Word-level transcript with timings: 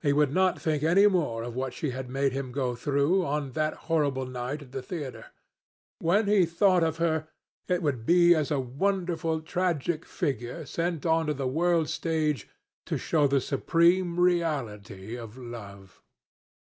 He 0.00 0.14
would 0.14 0.32
not 0.32 0.58
think 0.58 0.82
any 0.82 1.06
more 1.08 1.42
of 1.42 1.54
what 1.54 1.74
she 1.74 1.90
had 1.90 2.08
made 2.08 2.32
him 2.32 2.52
go 2.52 2.74
through, 2.74 3.22
on 3.26 3.52
that 3.52 3.74
horrible 3.92 4.24
night 4.24 4.62
at 4.62 4.72
the 4.72 4.80
theatre. 4.80 5.26
When 5.98 6.26
he 6.26 6.46
thought 6.46 6.82
of 6.82 6.96
her, 6.96 7.28
it 7.68 7.82
would 7.82 8.06
be 8.06 8.34
as 8.34 8.50
a 8.50 8.58
wonderful 8.58 9.42
tragic 9.42 10.06
figure 10.06 10.64
sent 10.64 11.04
on 11.04 11.26
to 11.26 11.34
the 11.34 11.46
world's 11.46 11.92
stage 11.92 12.48
to 12.86 12.96
show 12.96 13.26
the 13.26 13.42
supreme 13.42 14.18
reality 14.18 15.16
of 15.18 15.36
love. 15.36 16.00